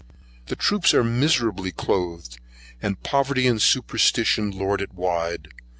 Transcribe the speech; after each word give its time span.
The 0.47 0.55
troops 0.55 0.95
are 0.95 1.03
miserably 1.03 1.71
cloathed, 1.71 2.39
and 2.81 3.03
poverty 3.03 3.45
and 3.45 3.61
superstition 3.61 4.49
lord 4.49 4.81
it 4.81 4.95
wide. 4.95 5.49